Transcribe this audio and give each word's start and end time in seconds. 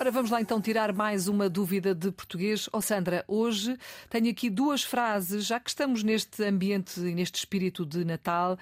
Ora, 0.00 0.10
vamos 0.10 0.30
lá 0.30 0.40
então 0.40 0.62
tirar 0.62 0.94
mais 0.94 1.28
uma 1.28 1.46
dúvida 1.46 1.94
de 1.94 2.10
português. 2.10 2.70
Oh 2.72 2.80
Sandra, 2.80 3.22
hoje 3.28 3.76
tenho 4.08 4.30
aqui 4.30 4.48
duas 4.48 4.82
frases, 4.82 5.44
já 5.44 5.60
que 5.60 5.68
estamos 5.68 6.02
neste 6.02 6.42
ambiente 6.42 6.98
e 7.00 7.14
neste 7.14 7.34
espírito 7.34 7.84
de 7.84 8.02
Natal. 8.02 8.56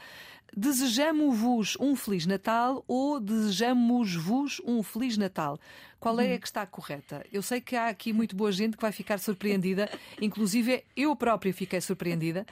Desejamos-vos 0.53 1.77
um 1.79 1.95
Feliz 1.95 2.27
Natal 2.27 2.85
ou 2.89 3.21
desejamos-vos 3.21 4.61
um 4.65 4.83
Feliz 4.83 5.17
Natal? 5.17 5.61
Qual 6.01 6.19
é 6.19 6.35
a 6.35 6.39
que 6.41 6.47
está 6.49 6.67
correta? 6.67 7.25
Eu 7.33 7.41
sei 7.41 7.61
que 7.61 7.77
há 7.77 7.87
aqui 7.87 8.13
muito 8.13 8.35
boa 8.35 8.51
gente 8.51 8.77
que 8.77 8.83
vai 8.83 8.91
ficar 8.91 9.21
surpreendida, 9.21 9.89
inclusive 10.21 10.83
eu 10.97 11.15
própria 11.15 11.55
fiquei 11.55 11.81
surpreendida, 11.81 12.45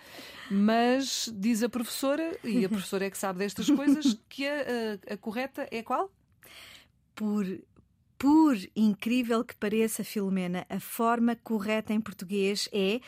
mas 0.48 1.29
diz 1.34 1.61
a 1.64 1.68
professora, 1.68 2.39
e 2.44 2.64
a 2.64 2.68
professora 2.71 3.07
é 3.07 3.11
que 3.11 3.18
sabe 3.18 3.40
destas 3.40 3.68
coisas, 3.68 4.16
que 4.29 4.46
a, 4.46 4.54
a, 5.11 5.14
a 5.14 5.16
correta 5.16 5.66
é 5.72 5.82
qual? 5.82 6.08
Por 7.16 7.44
por 8.18 8.56
incrível 8.75 9.44
que 9.44 9.54
pareça, 9.54 10.02
Filomena, 10.02 10.66
a 10.68 10.80
forma 10.80 11.36
correta 11.36 11.93
em 11.93 12.00
português 12.00 12.68
é 12.72 13.00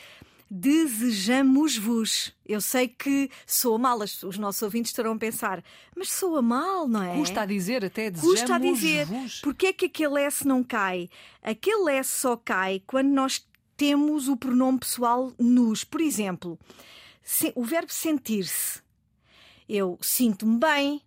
desejamos-vos. 0.51 2.35
Eu 2.47 2.61
sei 2.61 2.89
que 2.89 3.31
soa 3.47 3.79
mal, 3.79 3.99
os 3.99 4.39
nossos 4.39 4.63
ouvintes 4.63 4.91
estarão 4.91 5.13
a 5.13 5.19
pensar, 5.19 5.63
mas 5.95 6.11
soa 6.11 6.41
mal, 6.41 6.89
não 6.89 7.03
é? 7.03 7.17
Custa 7.17 7.43
a 7.43 7.47
dizer 7.47 7.85
até 7.85 8.11
desejamos-vos. 8.11 8.41
Custa 8.41 8.55
a 8.55 8.59
dizer. 8.59 9.07
Porquê 9.43 9.67
é 9.67 9.73
que 9.73 9.87
aquele 9.87 10.23
S 10.23 10.47
não 10.47 10.63
cai? 10.65 11.09
Aquele 11.43 11.93
S 11.93 12.21
só 12.21 12.37
cai 12.37 12.83
quando 12.87 13.09
nós 13.09 13.47
temos 13.77 14.29
o 14.29 14.37
pronome 14.37 14.79
pessoal 14.79 15.33
nos. 15.39 15.85
Por 15.85 16.01
exemplo, 16.01 16.59
o 17.55 17.65
verbo 17.65 17.93
sentir-se. 17.93 18.81
Eu 19.69 19.99
sinto-me 20.01 20.59
bem, 20.59 21.03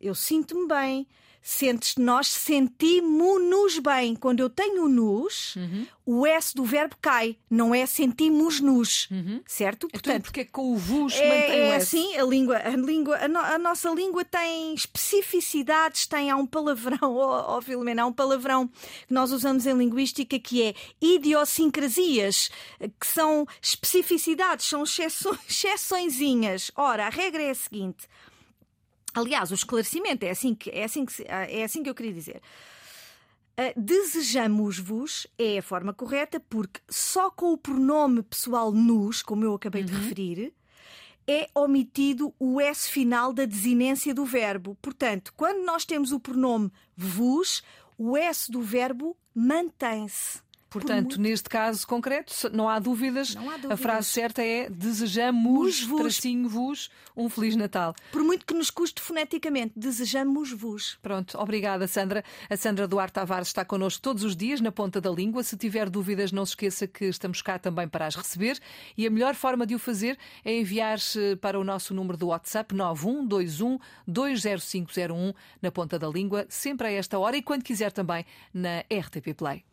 eu 0.00 0.14
sinto-me 0.14 0.66
bem 0.66 1.06
sentes, 1.46 1.94
nós 1.96 2.26
sentimos-nos 2.26 3.78
bem. 3.78 4.16
Quando 4.16 4.40
eu 4.40 4.50
tenho 4.50 4.88
nos, 4.88 5.54
uhum. 5.54 5.86
o 6.04 6.26
S 6.26 6.52
do 6.52 6.64
verbo 6.64 6.96
cai, 7.00 7.36
não 7.48 7.72
é 7.72 7.86
sentimos-nos, 7.86 9.08
uhum. 9.12 9.40
certo? 9.46 9.86
Então, 9.86 10.00
Portanto, 10.00 10.22
porque 10.24 10.40
é 10.40 10.44
com 10.44 10.72
o 10.72 10.76
vos 10.76 11.14
é, 11.14 11.28
mantém 11.28 11.60
é 11.60 11.68
o 11.68 11.72
S? 11.74 11.96
assim, 11.96 12.16
a 12.16 12.24
língua, 12.24 12.56
a 12.56 12.70
língua, 12.70 13.16
a, 13.18 13.28
no, 13.28 13.38
a, 13.38 13.58
nossa 13.58 13.88
língua 13.90 14.24
tem 14.24 14.74
especificidades, 14.74 16.08
tem 16.08 16.30
há 16.32 16.36
um 16.36 16.46
palavrão, 16.46 17.14
ó 17.14 17.54
oh, 17.54 17.58
oh, 17.58 17.62
Filomena, 17.62 18.02
há 18.02 18.06
um 18.06 18.12
palavrão 18.12 18.66
que 18.66 19.14
nós 19.14 19.30
usamos 19.30 19.66
em 19.66 19.78
linguística 19.78 20.40
que 20.40 20.64
é 20.64 20.74
idiosincrasias, 21.00 22.50
que 22.98 23.06
são 23.06 23.46
especificidades, 23.62 24.66
são 24.66 24.82
exceções, 24.82 25.38
exceçõezinhas. 25.48 26.72
Ora, 26.74 27.06
a 27.06 27.10
regra 27.10 27.40
é 27.40 27.50
a 27.50 27.54
seguinte. 27.54 28.08
Aliás, 29.16 29.50
o 29.50 29.54
esclarecimento 29.54 30.26
é 30.26 30.30
assim 30.30 30.54
que, 30.54 30.70
é 30.70 30.84
assim 30.84 31.06
que, 31.06 31.24
é 31.26 31.64
assim 31.64 31.82
que 31.82 31.88
eu 31.88 31.94
queria 31.94 32.12
dizer. 32.12 32.42
Uh, 33.58 33.72
Desejamos-vos 33.74 35.26
é 35.38 35.56
a 35.56 35.62
forma 35.62 35.94
correta 35.94 36.38
porque 36.38 36.80
só 36.90 37.30
com 37.30 37.52
o 37.52 37.56
pronome 37.56 38.22
pessoal 38.22 38.70
nos, 38.70 39.22
como 39.22 39.42
eu 39.42 39.54
acabei 39.54 39.80
uhum. 39.80 39.86
de 39.88 39.94
referir, 39.94 40.54
é 41.26 41.48
omitido 41.54 42.34
o 42.38 42.60
S 42.60 42.90
final 42.90 43.32
da 43.32 43.46
desinência 43.46 44.12
do 44.12 44.26
verbo. 44.26 44.76
Portanto, 44.82 45.32
quando 45.34 45.64
nós 45.64 45.86
temos 45.86 46.12
o 46.12 46.20
pronome 46.20 46.70
vos, 46.94 47.62
o 47.96 48.18
S 48.18 48.52
do 48.52 48.60
verbo 48.60 49.16
mantém-se. 49.34 50.40
Portanto, 50.80 51.16
Por 51.16 51.18
neste 51.18 51.48
caso 51.48 51.86
concreto, 51.86 52.34
não 52.52 52.68
há, 52.68 52.78
dúvidas, 52.78 53.34
não 53.34 53.48
há 53.48 53.54
dúvidas. 53.54 53.70
A 53.70 53.76
frase 53.76 54.08
certa 54.08 54.42
é 54.42 54.68
desejamos-vos 54.68 55.82
vos 56.48 56.90
um 57.16 57.30
Feliz 57.30 57.56
Natal. 57.56 57.94
Por 58.12 58.22
muito 58.22 58.44
que 58.44 58.52
nos 58.52 58.70
custe 58.70 59.00
foneticamente, 59.00 59.72
desejamos-vos. 59.74 60.98
Pronto, 61.00 61.38
obrigada, 61.38 61.88
Sandra. 61.88 62.22
A 62.50 62.56
Sandra 62.56 62.86
Duarte 62.86 63.14
Tavares 63.14 63.48
está 63.48 63.64
connosco 63.64 64.02
todos 64.02 64.22
os 64.22 64.36
dias 64.36 64.60
na 64.60 64.70
ponta 64.70 65.00
da 65.00 65.10
língua. 65.10 65.42
Se 65.42 65.56
tiver 65.56 65.88
dúvidas, 65.88 66.30
não 66.30 66.44
se 66.44 66.52
esqueça 66.52 66.86
que 66.86 67.06
estamos 67.06 67.40
cá 67.40 67.58
também 67.58 67.88
para 67.88 68.06
as 68.06 68.14
receber. 68.14 68.58
E 68.96 69.06
a 69.06 69.10
melhor 69.10 69.34
forma 69.34 69.66
de 69.66 69.74
o 69.74 69.78
fazer 69.78 70.18
é 70.44 70.60
enviar-se 70.60 71.36
para 71.36 71.58
o 71.58 71.64
nosso 71.64 71.94
número 71.94 72.18
do 72.18 72.28
WhatsApp 72.28 72.74
9121 72.74 73.78
20501 74.06 75.32
na 75.62 75.70
ponta 75.70 75.98
da 75.98 76.08
língua, 76.08 76.46
sempre 76.48 76.88
a 76.88 76.92
esta 76.92 77.18
hora 77.18 77.36
e 77.36 77.42
quando 77.42 77.62
quiser 77.62 77.92
também 77.92 78.24
na 78.52 78.80
RTP 78.80 79.34
Play. 79.34 79.64